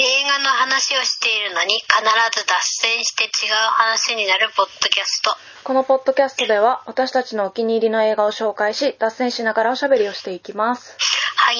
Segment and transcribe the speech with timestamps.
[0.00, 1.88] 映画の話をしているのに必
[2.38, 2.54] ず脱
[2.86, 5.36] 線して違う話になるポッドキャスト。
[5.64, 10.96] このポッドキャストでは私たちのお気に入りの映画を紹介し脱線しながらおしゃべりをしていきます。
[11.34, 11.56] はい。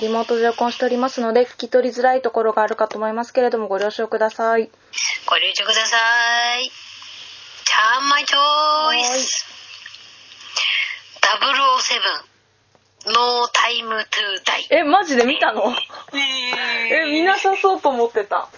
[0.00, 4.68] リモートで録音しておりますので聞き取りづらいところがあるかと思いますけれどもご了承ください。
[5.24, 5.96] ご了承くださ
[6.58, 6.64] い。
[6.64, 9.46] チャーマイチョイス
[11.22, 12.33] 007
[13.06, 14.66] ノータイムトゥーダイ。
[14.70, 15.74] えマジで見たの？
[16.12, 17.06] え。
[17.06, 18.48] え見なさそうと思ってた。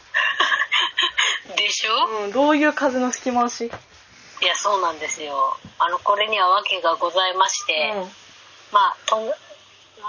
[1.57, 3.66] でしょ、うんどういう風の吹き回し？
[3.66, 5.57] いやそうなんですよ。
[5.79, 8.12] あのこれには訳がございまして、うん。
[8.73, 9.35] まあとんあ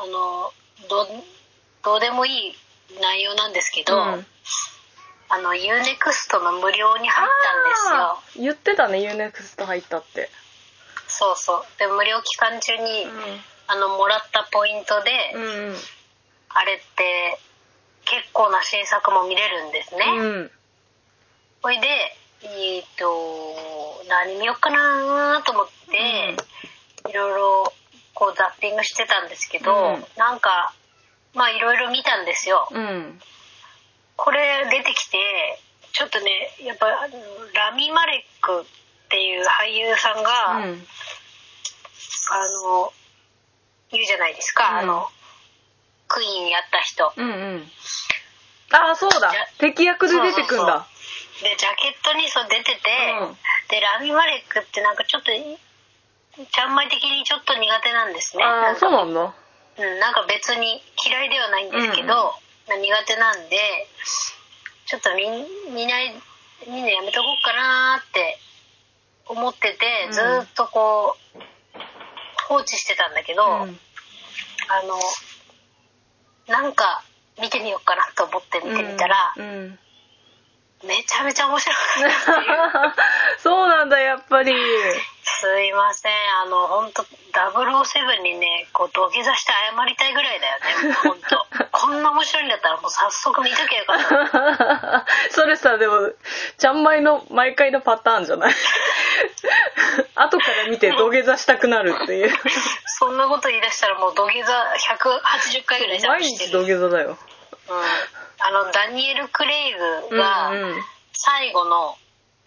[0.05, 0.53] の
[0.89, 1.07] ど
[1.83, 2.57] どうでもいい
[3.01, 4.27] 内容なんですけど、うん。
[5.29, 8.43] あの UNEXT の無料に入ったんですよ。
[8.43, 10.29] 言ってたね UNEXT 入ったって。
[11.07, 11.65] そうそう。
[11.79, 13.07] で無料期間中に、う
[13.67, 15.75] あのもらったポイントで、んうん。
[16.49, 17.37] あれって
[18.05, 20.51] 結構な新作も見れるんですね、うん。
[21.61, 21.87] ほいで
[22.43, 26.35] えっ、と何見よっかなと思って、
[27.09, 27.73] いろいろ
[28.13, 30.05] こうザッピングしてたんですけど、うん。
[30.17, 30.73] なんか
[31.33, 32.67] まあいろいろ見たんですよ。
[32.71, 33.19] うん。
[34.15, 35.17] これ出てきて
[35.93, 36.31] ちょっとね
[36.63, 40.85] やっぱラミ・マレックっていう俳優さんが、うん。
[42.29, 42.93] あの
[43.91, 44.77] 言うじゃないですか、うん。
[44.79, 45.07] あの
[46.07, 47.13] クイーンやった人。
[47.15, 47.71] うんうん。
[48.71, 49.31] ああそうだ。
[49.59, 50.87] 敵役で出てくんだ。
[51.41, 52.79] でジャケットにそう出てて、
[53.21, 53.37] うん。
[53.69, 58.43] でラミ・マレックってなんかちょっとちゃんまい的にちょっと苦手なんですね。
[58.43, 59.33] ああそうなんだ。
[59.77, 62.33] うん、なんか別に嫌いではないんですけど、
[62.67, 63.87] 苦手なんで
[64.85, 65.23] ちょっと見
[65.73, 66.13] 見ない
[66.67, 68.39] 見るのやめとこうかなって
[69.27, 70.11] 思ってて、うん。
[70.11, 71.39] ずーっとこう
[72.47, 73.79] 放置してたんだけど、うん。
[74.69, 74.99] あの
[76.47, 77.03] なんか
[77.41, 79.45] 見てみようかなと思って見てみたら、うん。
[79.45, 79.79] うん。
[80.83, 82.95] めちゃめちゃ面白かった
[83.41, 84.53] そうなんだやっぱり。
[85.23, 86.13] すいません。
[86.43, 90.93] あの本当007にねこう土下座して謝りたいぐらいだよね。
[91.03, 95.05] 本当 こんな面白いんだったらもう早速見ときゃよかった。
[95.31, 96.11] それさでも
[96.57, 98.53] ちゃんまいの毎回のパターンじゃない？
[100.15, 102.33] 後から見て土下座したくなるっていう。
[102.99, 107.17] そんなこと言い出したらもう土下座180回ぐらい毎日土下座だよ。
[107.69, 107.81] うん、
[108.39, 109.73] あのダニエル・クレイ
[110.09, 111.97] グがうんうん最後の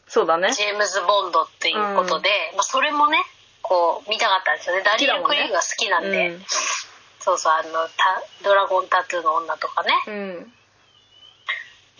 [0.06, 0.52] そうだね。
[0.52, 3.22] ジェームズ・ボンドっていうことで、まあ、それもね
[3.62, 4.82] こう見たかったんですよね。
[4.82, 6.44] ダニエル・クレイグが好きなんで、うん。
[7.20, 10.52] そうそうあのタドラゴンタトゥーの女とかね、うん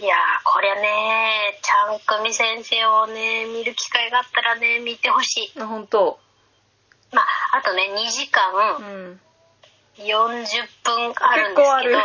[0.01, 5.61] いやーこりゃねちゃんくみ先生をね見る機会があったらね見てほしい。
[5.61, 6.19] あ本当。
[7.13, 7.27] まあ
[7.59, 9.21] あとね2時間うん。
[9.99, 10.41] 40
[10.85, 12.01] 分あるんですけど。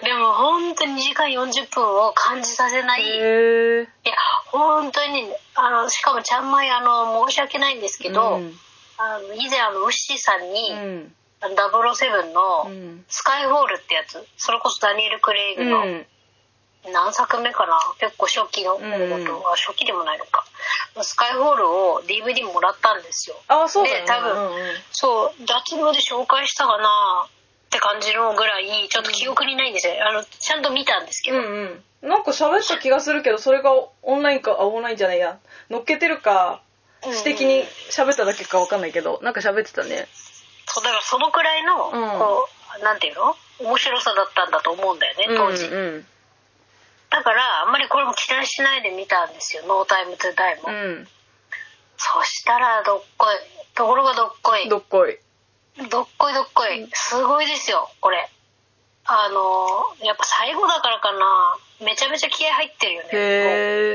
[0.02, 3.02] でも本当に2時間40分を感じさせない。
[3.04, 3.86] いや
[4.46, 8.58] 本当にあのしかもちゃんまいあの申し訳ないんですけど、うん。
[8.96, 13.04] あの以前あのウッシーさんに、うん007のうん。
[13.08, 14.24] スカイホールってやつ。
[14.36, 16.06] それこそダニエル・クレイグの、うん。
[16.92, 17.78] 何作目かな？
[18.00, 20.44] 結構初期の方だと、うんあ初期でもないのか。
[21.02, 23.36] スカイホールを DVD もらったんですよ。
[23.48, 23.90] あそうね。
[23.90, 24.62] で多分うんうん。
[24.90, 27.30] そう脱毛で紹介したかなっ
[27.70, 31.44] て感じのぐらいちょっと記憶にないんですよ、あのちゃんと見たんですけど、うん
[32.02, 32.08] うん。
[32.08, 33.70] なんか喋った気がするけどそれが
[34.02, 35.38] オンラインかあオンラインじゃないや。
[35.70, 36.62] 乗っけてるか
[37.06, 37.14] うん。
[37.14, 40.08] 私的に喋っただけかわかんないけどなんか喋ってたね
[40.72, 42.18] そうだからそのくらいの、うん。
[42.18, 42.48] こ
[42.80, 43.36] うなんていうの？
[43.60, 46.06] 面白さだったんだと思うんだよね当時、うん。
[47.10, 51.08] だからあんまりこれも期待しないで見たんですよ「ノータイムトゥダイも、うん。
[51.98, 53.36] そしたらどっこい
[53.74, 54.68] ところがどっこい。
[54.68, 55.18] どっこい。
[55.90, 56.88] どっこいどっこい。
[56.92, 58.28] すごいですよこれ。
[59.04, 61.56] あのやっぱ最後だからかな。
[61.84, 63.02] めちゃめちゃ気合入ってるよ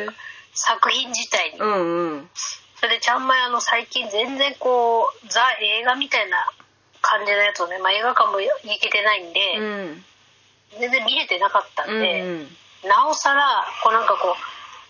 [0.07, 0.13] ね
[0.53, 2.29] 作品自体に、うんうん。
[2.75, 6.51] それでちゃんまいあの最近全然こうザ映画みたいな
[7.07, 8.51] 感じのやつをね、まあ、映画館も行
[8.81, 10.03] けてないんで、うん。
[10.79, 12.47] 全然見れてなかったんうんで、うん。
[12.89, 14.35] なおさらこうなんかこう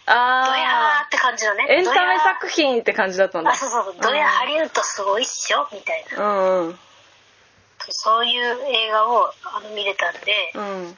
[0.07, 3.51] ドヤーあって感じのねあエンタメ作品って感じだったんだ。
[3.51, 6.23] あそうそうそうドヤハリウッドすごいっしょみたいな。
[6.23, 6.67] うん。
[6.69, 6.79] うん
[7.89, 10.95] そういう映画をあの見れたんで、うん。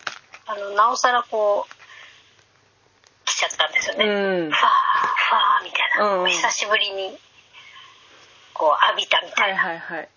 [0.47, 4.49] あのなおさらこう来ちゃったんですよね、うん。
[4.49, 7.15] ファーファーみたいな、うん久しぶりに
[8.53, 10.07] こう浴びたみたはいいな、はいはいい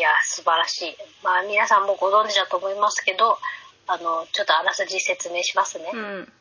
[0.00, 0.96] や素晴らしい。
[1.22, 3.38] まあ皆さんもご存知だと思いますけど
[3.86, 6.32] あのちょっとあらすじ説明しますね、うん。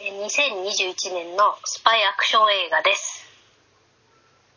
[0.00, 3.24] え2021年のスパイアクション映画です、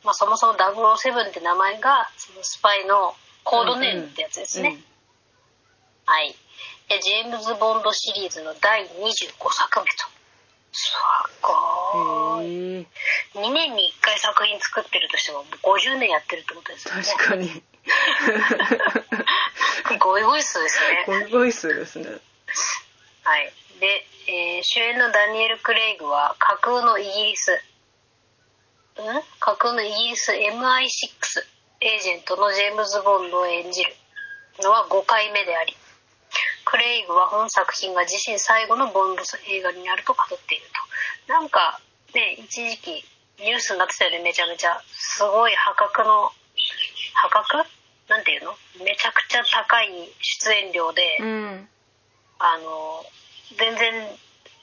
[0.04, 3.14] まあ、そもそも007って名前がそのスパイの
[3.44, 4.78] コードネームってやつですね、
[6.06, 6.36] ははい。
[6.90, 8.88] でジェームズ・ボンドシリーズの第25
[9.54, 10.20] 作目と。
[10.72, 10.94] す
[11.42, 12.88] ごい
[13.36, 17.04] 2年に1回作品作ってるとしてももう50年やってるってことですよね。
[17.04, 17.64] 確かに。
[20.00, 21.04] ゴイゴイ数ですね。
[21.06, 22.06] ゴイゴイ数ですね。
[23.24, 23.54] はい。
[23.80, 27.52] で、えー主演のダニエル・クレイグは架空のイギリス。
[27.52, 27.60] ん？
[29.40, 30.36] 架空のイギリス MI6
[31.82, 33.94] エージェントのジェームズ・ボンドを演じる
[34.62, 35.74] のは5回目であり
[36.66, 40.66] クレイグは本作品が自身最後のボンド映画になると語っている
[41.28, 41.34] と。
[41.34, 41.80] なんか
[42.14, 43.06] ね一時期
[43.40, 44.82] ニュースになってたよねめちゃめちゃ。
[44.92, 46.32] すごい破格の
[47.16, 47.64] 破格？
[48.10, 48.54] なんていうの？
[48.84, 49.90] めちゃくちゃ高い
[50.22, 51.68] 出演料で、うん。
[52.40, 53.04] あの
[53.58, 54.08] 全然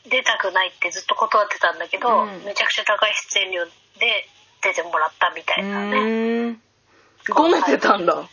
[0.08, 2.44] 出たくないってずっと断ってたんだけど、うん。
[2.44, 3.70] めちゃくちゃ高い出演料で
[4.62, 6.56] 出てもらったみたういなね、
[7.34, 8.28] ごめてたんだ。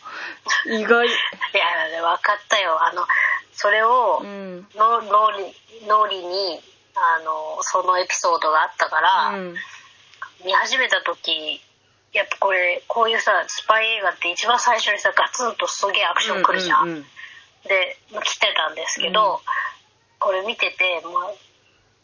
[0.66, 1.06] 意外。
[1.06, 2.78] や分かったよ。
[2.82, 3.06] あの
[3.52, 5.38] それを脳裏
[5.86, 6.60] 脳裏に
[6.96, 9.54] あのそのエピソードがあったから、うん
[10.44, 11.60] 見始めた時
[12.12, 17.02] やっぱこれこういうさスパイ映画って一番最初にさガツンとすげえアクション来るじゃん、うんうんうん。
[17.66, 19.38] で来てたんですけど、うん。
[20.20, 21.34] これ見てても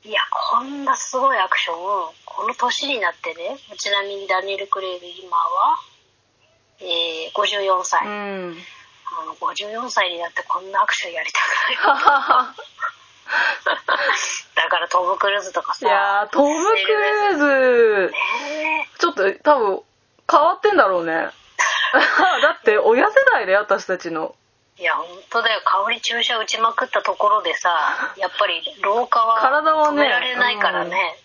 [0.05, 1.77] ういやこんなすごいアクション
[2.25, 5.77] この年になってねちなみにダニエル・クレイグ今は、
[6.81, 8.57] えー、54歳、うん。
[9.21, 11.39] あの54歳になってこんなアクションやりた
[11.85, 12.55] くない
[14.55, 18.13] だからトム・クルーズとかいさやートム・クルーズ。
[18.13, 18.89] ね。
[18.99, 19.83] ちょっと多分
[20.31, 21.13] 変わってんだろうね。
[22.43, 24.35] だって親世代で私たちの。
[24.77, 25.61] いや本当だよ。
[25.65, 31.19] 香り注射打ちまくったところでさやっぱり老化は止められないからね。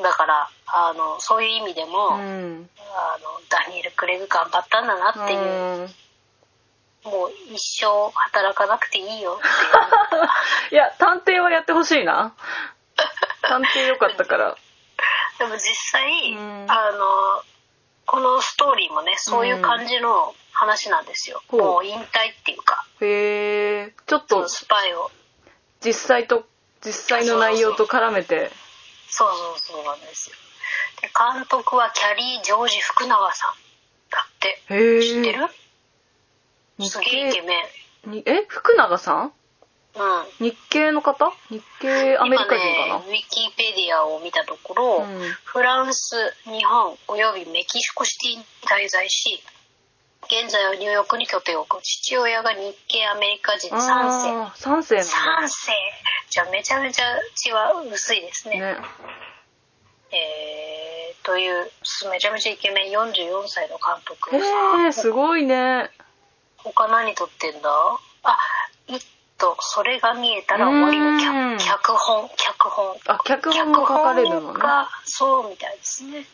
[0.00, 2.70] だからあのそういう意味でも、うん。
[2.96, 5.94] あのダニエル・クレイグ頑張ったんだなっていう、うん
[7.04, 12.34] もう一生働かなくていいよってい や探偵はやってほしいな。
[13.42, 14.56] 探偵よかったから。
[15.38, 16.66] でも実際、うん。
[16.68, 17.42] あの
[18.06, 22.06] このストーリーもねそういう感じの話なんですよ、ほうもう引退っ
[22.44, 22.86] ていうか。
[23.00, 25.10] へえちょっとスパイを。
[25.80, 26.46] 実際と
[26.82, 28.50] 実際の内容と絡めて。
[29.08, 29.28] そう
[29.58, 30.36] そうそうなんですよ。
[31.02, 33.54] で監督はキャリー・ジョージ・福永さん
[34.10, 34.62] だって。
[34.68, 35.48] 知ってる？
[35.48, 35.63] 日
[36.80, 37.56] すげえイケメ
[38.06, 38.10] ン。
[38.10, 39.24] にえ福永さん？
[39.24, 39.32] うん。
[40.38, 41.32] 日系の方？
[41.50, 42.86] 日系アメリカ人かな？
[42.86, 45.20] 今ねウィキペディアを見たところ、うん。
[45.44, 49.42] フランス日本およびメキシコシティに滞在し
[50.24, 53.68] 現在はニューヨークに拠点を置く父親が日系アメリカ人。
[53.68, 53.82] 3世。
[53.82, 55.04] あー三世なん
[55.44, 55.72] 3世。
[56.30, 57.04] じゃあめちゃめちゃ
[57.34, 58.60] 血は薄いですね。
[58.60, 58.86] だね。
[60.10, 61.70] えー、という
[62.10, 64.40] めちゃめちゃイケメン44歳の監督へ
[64.86, 65.90] えすごいね
[66.72, 67.70] 他何撮ってんだ？
[68.24, 68.38] あ
[68.88, 69.06] 「イッ
[69.38, 71.14] トそれが見えたら終わりのう
[71.54, 71.58] ん。
[71.58, 72.96] 脚脚本脚本。
[73.06, 74.60] あ脚本も書かれるのね。
[74.60, 76.24] がそうみたいですね。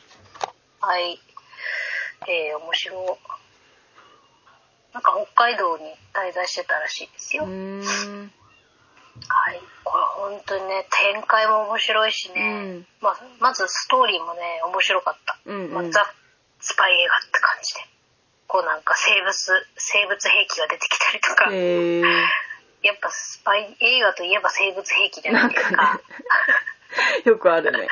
[0.81, 1.19] はい。
[2.29, 3.06] えー、面白い。
[4.93, 7.53] なんか北海道に滞在してたらしいですよ、はい。
[9.85, 12.44] これ本当にね展開も面白いしね、う
[12.81, 12.87] ん。
[13.00, 15.75] まあ、まずストーリーもね面白かった、うんうん。
[15.75, 16.12] まあ、ザ・
[16.61, 17.81] スパイ映画って感じで
[18.50, 19.31] こうなんか生物
[19.79, 22.02] 生物兵器が出てきたりとか、へえ
[22.82, 25.94] やっぱスパイ映画といえば生物兵器じゃなないんですかか。
[25.94, 27.86] ねよくあるね。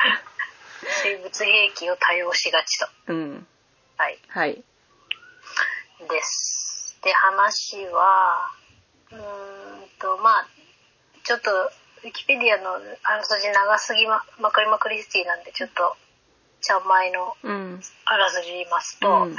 [1.01, 2.87] 生物兵器を多用しがちと。
[3.07, 3.47] うん。
[3.95, 4.19] はい。
[4.27, 4.55] はい。
[4.55, 6.99] です。
[7.03, 8.51] で話は
[9.11, 9.21] うーん
[9.97, 10.47] とまあ
[11.23, 11.51] ちょっと
[12.03, 15.95] ウィキペディアのあらすじ長すぎままくりまくりスティなんでちょっと
[16.59, 17.81] ちゃんまいのうん。
[18.03, 19.35] あらすじ言いますと、うん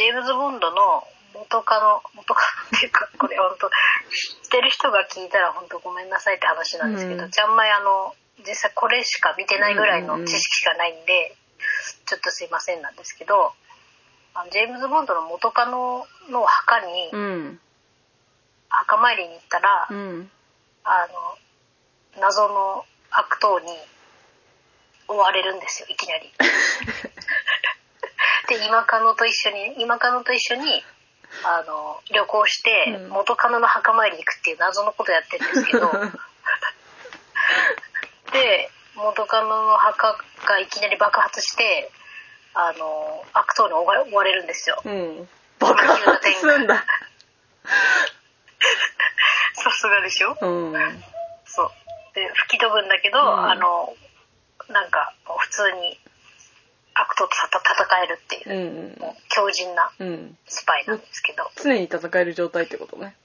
[0.00, 1.04] ジェームズ・ボンドの
[1.36, 2.40] 元カノ元カ
[2.72, 7.30] ノっていうかこれ本当知ってる人が聞いたら本当ごめんなさいって話なんですけど、うん。
[7.30, 11.36] ちゃんまいあの実際これしか見てないぐらいの知識しかないんで、
[12.08, 13.52] ちょっとすいませんなんですけど
[14.32, 17.60] あのジェームズ・ボンドの元カノの墓に、うん。
[18.70, 20.30] 墓参りに行ったら、うん。
[20.82, 21.06] あ
[22.16, 23.66] の謎の悪党に
[25.08, 26.32] 追われるんですよいきなり。
[28.50, 30.82] で今カノと一緒に今カノと一緒に
[31.44, 33.10] あの旅行してうん。
[33.10, 35.86] 元カノの墓参りに行くっていう謎のことやってるんですけど。
[38.32, 41.90] で元カノの墓がいきなり爆発して
[42.54, 44.82] あの悪党に追われるんですよ。
[44.84, 45.28] うん。
[45.60, 46.84] 爆発すんだ。
[49.54, 50.36] さすがでしょ？
[50.40, 51.04] うん。
[51.44, 51.70] そう。
[52.14, 53.50] で吹き飛ぶんだけど、ん。
[53.50, 53.94] あの
[54.68, 55.99] なんか普通に
[56.94, 60.08] 悪党と戦えるっていうう、んもう強靭なうん。
[60.08, 63.16] うんスパイなんですけど、うん、常に戦える状態ってことね。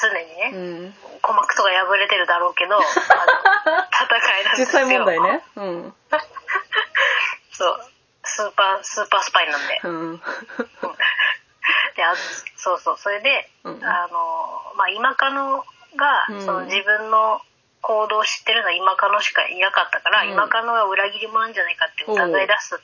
[0.00, 0.94] 常にね、うん。
[1.22, 4.82] 鼓膜とか破れてるだろうけど あの戦いなんですよ。
[4.82, 5.44] 実際問題ね。
[5.56, 5.94] うん。
[7.52, 7.84] そう。
[8.24, 9.80] スーパースーパースパイなんで。
[9.84, 10.22] うん。
[11.96, 12.14] であ
[12.56, 12.98] そうそう。
[12.98, 13.84] それで、うん。
[13.84, 15.64] あのまあ今カノ
[15.96, 16.44] が、うん。
[16.44, 17.40] その自分の
[17.80, 20.30] 行動を知ってるのは今カノしかいなかったから、うん。
[20.30, 22.80] 今カノが裏切り者なんじゃないかって疑い出す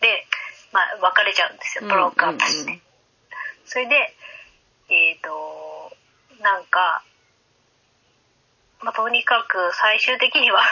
[0.00, 0.26] で、
[0.72, 2.80] まあ、別れちゃうんですよブロックアップして、
[3.66, 4.14] それで
[4.90, 5.92] えっ、と
[6.42, 7.02] なんか
[8.80, 10.62] まあ、とにかく最終的には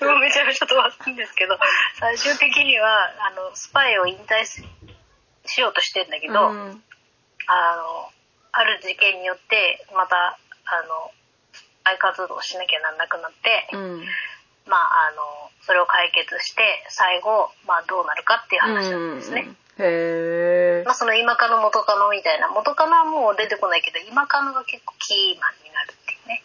[0.00, 1.58] もう めちゃめちゃ飛ばすんですけど
[1.98, 4.62] 最終的にはあのスパイを引退し
[5.46, 6.84] しようとしてんだけど、うん。
[7.46, 8.12] あの
[8.52, 11.12] ある事件によってまたあの
[11.52, 14.06] スパイ活動をしなきゃなんなくなって、うん
[14.70, 19.50] まああのそれを解決して最後、まあ、どうなるかっていう話なんですね。
[19.78, 26.42] へえまあ、その今カノ元カノみたいな元カノはもう出てこないけど今カノが結構キーマンになるっていうね。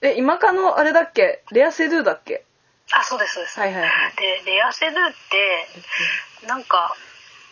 [0.00, 1.42] え今かのあれだっけ？
[1.52, 2.44] レアセドゥだっけ？
[2.92, 3.90] あそうですそうです、はいはいはい。
[4.44, 5.12] でレアセドゥっ
[6.40, 6.94] てなんか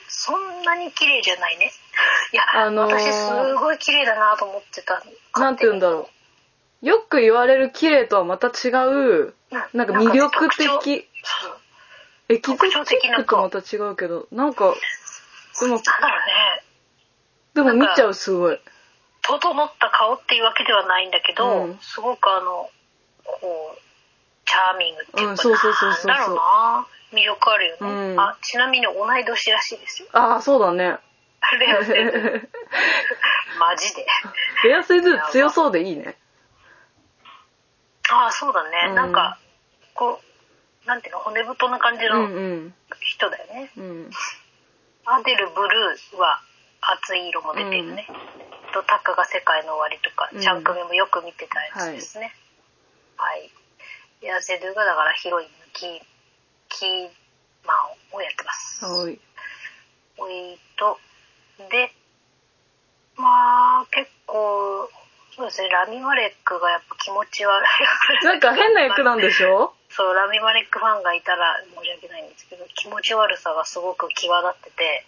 [0.08, 1.73] そんなに綺麗じゃないね。
[2.32, 5.02] いや、あのー私すごい綺麗だなと思ってた
[5.38, 6.08] なんて言うんだろう
[6.83, 9.35] よく言われる綺麗とはまた違う
[9.73, 11.09] なんか魅力的。
[12.28, 14.75] エキゾチックとまた違うけどなんか
[15.61, 16.62] でもなんだろうね。
[17.54, 18.61] でも見ちゃうすごい。
[19.23, 21.78] 整った顔っていうわけではないんだけど、うん。
[21.80, 22.68] すごくあの
[23.25, 23.78] こう
[24.45, 26.87] チャーミングっていうか、うんそうそうそうそうなんだろうな。
[27.12, 28.21] 魅力あるよね、うん。
[28.21, 30.09] あちなみに同い年らしいですよ。
[30.12, 30.99] ああそうだね。
[31.61, 32.49] レアセドゥ
[33.61, 34.06] マジで。
[34.64, 36.16] レアセドゥ強そうでいいね
[38.13, 38.95] ああそうだね、うん。
[38.95, 39.39] なんか
[39.95, 42.75] こうなんていうの骨太な感じうんのうん。
[43.01, 44.11] 人だよね、うん。
[45.05, 46.41] アデルブルーは
[46.81, 48.07] 熱い色も出てるね、
[48.73, 50.41] とタカが世界の終わりとか、うん。
[50.41, 52.35] ちゃんくみもよく見てたやつですね。
[53.17, 53.51] はい、
[54.23, 56.01] い、やセドゥがだからヒロインのキー
[56.69, 57.09] キー
[57.67, 58.85] マンをやってます。
[58.85, 59.19] はい。
[60.19, 60.99] おいと
[61.71, 61.93] で
[63.17, 64.89] まあ結構
[65.37, 65.69] そうですね。
[65.69, 68.25] ラミ・マレックがやっぱ気持ち悪い。
[68.25, 69.75] なんか変な役なんでしょ？
[69.90, 75.07] そうラミ・マレックファンがいたら申し訳ないんですけど気持ち悪さがすごく際立ってて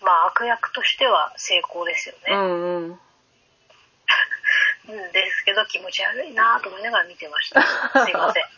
[0.00, 3.00] まあ悪役としては成功ですようね、んうん。
[4.88, 7.60] うん、ですけど気持ち悪いなと思いながら見てました。
[7.62, 8.42] すいません。
[8.44, 8.48] あ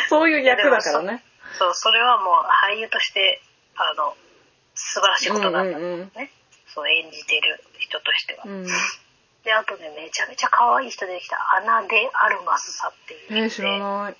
[0.08, 1.22] そういう役だからね。
[1.58, 3.40] そうそれはもう俳優として
[3.76, 4.16] あの
[4.74, 6.12] 素晴らしいことなんだうんうんうん。
[6.16, 6.32] ね、
[6.74, 8.66] そう演じてる人としては、うん
[9.44, 14.16] であとねめちゃめちゃ可愛い人できたアナ・デ・アルマスさっていうえー、知らない。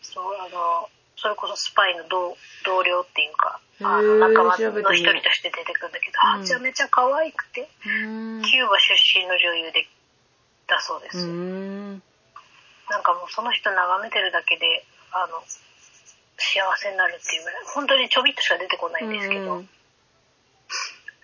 [0.00, 6.40] そうあのそれこそスパイの同同僚っていうかあの仲間の一人として出てくるんだけど、うん。
[6.40, 8.42] めちゃめちゃ可愛くてうん。
[8.42, 9.86] キューバ出身の女優で
[10.66, 12.02] だそうです、うん。
[12.90, 15.38] なんかもうその人眺めてるだけであの
[16.38, 19.68] 幸せになるっていうぐらい本当にちょびっとしか出てこないんですけど、うん。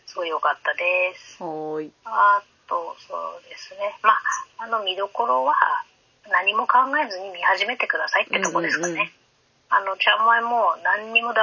[0.06, 1.42] すごい良かったです。
[1.42, 1.92] はーい。
[2.04, 3.98] あとそうですね。
[4.02, 4.10] ま
[4.58, 5.54] ああの見どころは
[6.30, 9.10] 何も考えずに見始めてくださいってとこですかね、うんうんうん。
[9.70, 11.40] あのちゃんまいも何にも007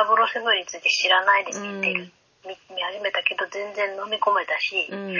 [0.55, 2.12] について知らないで見てる、
[2.46, 5.17] 見見始めたけど全然飲み込めたし、うん。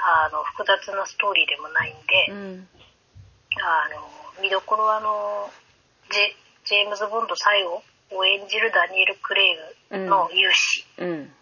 [0.00, 2.68] あの複雑なストーリーでもないんで、うん。
[3.60, 5.50] あの見どころはあの
[6.08, 7.82] ジェームズ・ボンド最後
[8.16, 9.56] を演じるダニエル・クレイ
[9.90, 10.50] グの勇
[10.96, 11.32] 姿、うん。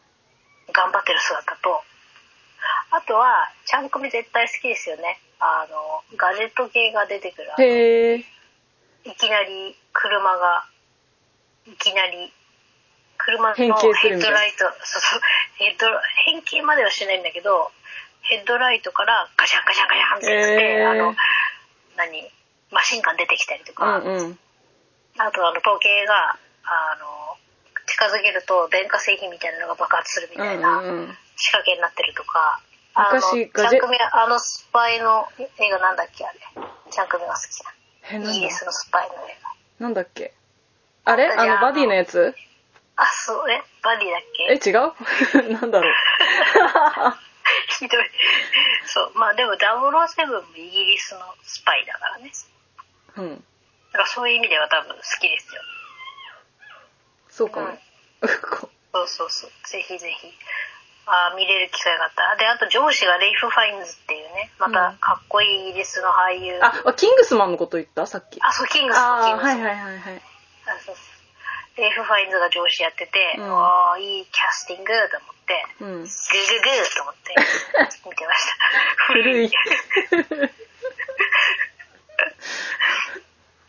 [0.73, 1.81] 頑張ってる姿と
[2.91, 5.21] あとはちゃんこみ絶対好きですよね。
[5.41, 7.51] あのガジェット系が出てくる。
[7.59, 8.25] へえ。
[9.05, 10.65] いきなり車が
[11.67, 12.33] いきなり
[13.17, 14.65] 車のヘッドライト。
[14.65, 15.21] そうそう。
[15.57, 15.87] ヘッド
[16.27, 17.71] 変形まではしないんだけど
[18.23, 21.15] ヘッドライトからガシャンガシャンガシャンってやって、あの
[21.97, 22.25] 何
[22.71, 24.39] マシンガン出てきたりとうか、んうん。
[25.19, 27.37] あとあの時計があの
[27.87, 31.17] 近づけると電化製品みたいなのが爆発するみうんたいなうん。
[31.37, 32.61] 仕掛けになってるとか、
[32.99, 33.51] 昔
[34.13, 36.39] あのスパイの映画なんだっけあれ。
[36.91, 37.45] チャンクミが好き
[38.11, 39.39] えなイギリスのスパイの映
[39.79, 39.85] 画。
[39.85, 40.35] なんだっけ？
[41.05, 41.29] あれ？
[41.31, 42.35] あのバディのやつ？
[42.97, 45.53] あそうえバディだっえけ違う？
[45.61, 45.95] なんだろう。
[47.79, 48.11] ひどい。
[48.87, 52.33] そうまあでも007もイギリスのスパイだからね。
[53.17, 53.37] うん。
[53.37, 53.43] だ
[53.93, 55.63] からそういう意味では多分好きですよ。
[57.31, 57.67] そうかも。
[58.61, 59.51] こそうそうそう。
[59.69, 60.35] ぜひぜひ
[61.11, 62.23] あー見れる機会があった。
[62.23, 68.07] らであと上司がレイフ・ファインズっていうねまたかっこいいイギリスの俳優、ああキングスマンのこと言った？
[68.07, 68.39] さっき。
[68.43, 70.23] あそうキングスああキングスはいはいはいはい。
[70.67, 71.03] あそうそ
[71.77, 71.81] う。
[71.81, 73.45] レイフ・ファインズが上司やってて、うん。
[73.59, 75.89] ああいいキャスティングと思ってうん。
[76.03, 77.35] グーグーグーと思って
[78.11, 78.55] 見てました。
[79.07, 79.51] 古い。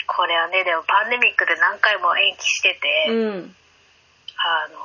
[0.07, 3.55] これはねでもパンデミックで何回も延期してて、うん。
[4.37, 4.77] あの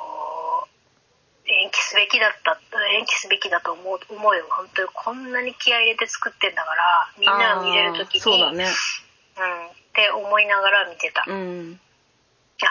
[1.64, 2.60] 延期すべきだった
[2.92, 4.44] 延期すべきだと思う思うよ。
[4.50, 8.64] 本当にこんなに気合い入れて作ってんだからみんなが見れる時にそうだね。
[8.64, 8.70] うん、っ
[9.94, 11.72] て思いながら見てた、うん。
[11.72, 11.80] で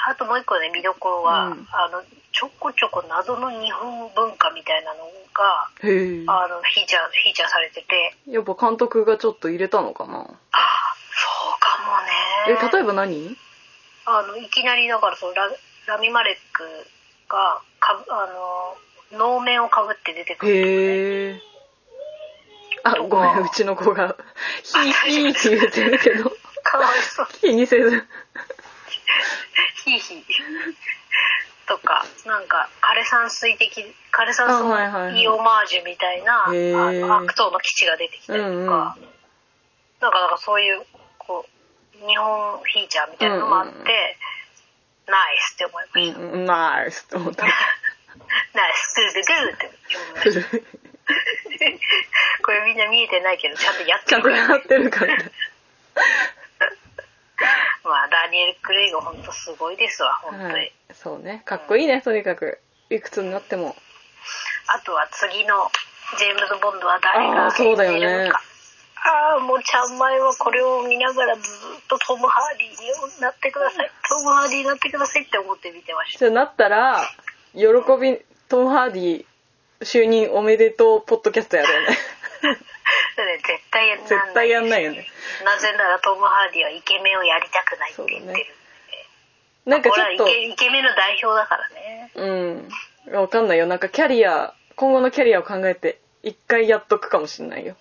[0.07, 1.67] あともう一個ね見どころは、うん。
[1.71, 6.85] あのちょこちょこ謎の日本文化みたいなのがあのフィー。
[6.85, 8.15] チャーフィーチャーされてて。
[8.29, 10.19] やっぱ監督がちょっと入れたのかな？
[10.19, 10.29] あそう
[11.59, 11.97] かも
[12.47, 13.35] えね例えば何？
[14.05, 15.49] あのいきなりだからそのラ
[15.87, 16.63] ラミマレック
[17.33, 18.27] がかぶあ
[19.11, 20.53] の能面をかぶって出てくる。
[20.55, 21.41] へえ
[22.83, 24.15] あごめんうちの子が
[24.63, 26.31] ヒーヒーって言ってるけど。
[26.63, 27.27] かわいそう。
[27.41, 27.89] 気にせず。
[29.85, 30.23] ヒーヒー。
[31.65, 35.13] とかなんか枯山水的枯山あはいはいはい。
[35.13, 36.99] 水オマージュみたいなあへー。
[37.07, 38.67] の悪党の基地が出てきたりとか、うんうん。
[38.67, 38.99] なんか
[40.01, 40.81] なんかそういう
[41.17, 43.87] こう日本フィーチャーみたいなのもあって、うんうん
[45.07, 47.45] ナイスって思いました、うんうんナイスと思った。
[47.45, 47.53] ナイ
[48.73, 49.75] スグーグーグーって思
[50.07, 50.83] いました。
[52.43, 55.17] これみんな見えてないけどちゃんとやってちゃんとるやってるから。
[55.17, 55.31] ね
[57.83, 60.73] まあダニエル・クレイグ本当すごいですわ本当に、はい。
[60.93, 61.41] そうね。
[61.45, 62.59] かっこいいねとにかく。
[62.89, 63.75] いくつになっても。
[64.67, 65.69] あとは次の
[66.17, 68.41] ジェームズ・ボンドは誰あが演じるのか。
[69.05, 71.41] ああもうちゃんまいはこれを見ながらず
[72.05, 73.91] トム・ハーディになってください。
[74.09, 76.19] トム・ハーディになってくださいって思って見てました。
[76.19, 77.07] じゃあなったら
[77.53, 77.63] 喜
[78.01, 78.19] び
[78.49, 79.25] トム・ハーディ
[79.81, 81.97] 就任おめでとうポッドキャストやろうね。
[83.15, 85.07] だって絶対やんない絶対やんないよね。
[85.45, 88.31] なぜならトム・ハーディはイケメンをやりたくないって言ってる。
[88.31, 88.45] んで、
[89.65, 92.11] なんかちょっとこれはイケイケメンの代表だからね。
[92.15, 93.19] うん。
[93.21, 93.65] わかんないよ。
[93.65, 97.75] なんかキャリア今後のキャリアを考えて一回やっとくかもしんないよ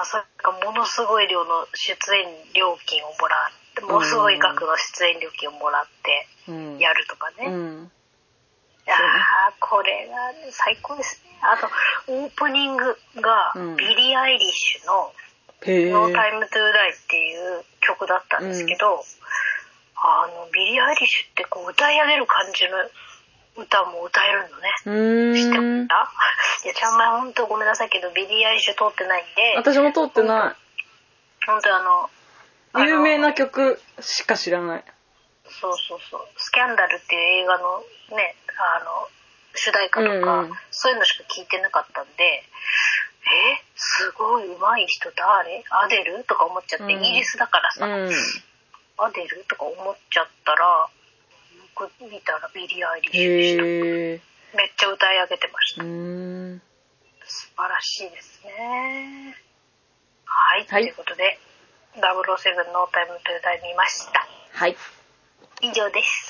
[0.00, 2.24] まあ、それかものすごい量の出演
[2.56, 6.78] 料金をもらってものすごい額の出演料金をもらってうん。
[6.78, 7.92] やるとかね、うん。
[8.86, 11.20] いやーこれがね最高です。
[11.22, 11.68] ねあと
[12.16, 13.76] オープニングがうん。
[13.76, 15.12] ビリー・アイリッシュの
[15.68, 16.48] へ「え No Time to Die」っ
[17.06, 19.04] ていう曲だったんですけど、
[19.96, 22.78] あのビリー・アイリッシュってこう歌い上げる感じの
[23.56, 25.34] 歌も歌えるのね。
[25.34, 25.94] 知ってんました？
[26.64, 29.54] いやちゃんまい本当ごめんなさいけどビリー・アイリッシュ通ってないんで。
[29.56, 30.56] 私も通ってな
[31.46, 32.10] 本当あの
[32.72, 34.84] あのい有名な曲しか知らない。
[35.60, 37.82] そうそうそう「スキャンダル」っていう映画の
[38.16, 38.36] ね
[38.78, 39.08] あの
[39.54, 40.56] 主題歌とか、うんうん。
[40.70, 42.44] そういうのしか聞いてなかったんでえ？
[43.74, 45.64] すごい上手い人誰？
[45.70, 46.24] アデル？
[46.24, 46.90] とか思っちゃって、うん。
[46.92, 48.10] イギリスだからさ、うん。
[48.98, 49.44] アデル？
[49.48, 50.88] とか思っちゃったら
[51.78, 54.56] よく見たらビリー・アイリッシュでした。
[54.56, 56.62] めっちゃ歌い上げてました、うーん。
[57.24, 59.36] 素晴らしいですね。
[60.24, 60.82] はい、はい。
[60.82, 61.38] ということで
[61.96, 64.26] 「007 No Time to Die 見ました。
[64.52, 64.76] はい。
[65.62, 66.20] 以上です